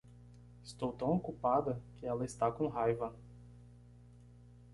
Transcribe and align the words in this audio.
Estou 0.63 0.91
tão 0.91 1.09
ocupada 1.13 1.79
que 1.95 2.07
ela 2.07 2.25
está 2.25 2.51
com 2.51 2.65
raiva. 2.65 3.15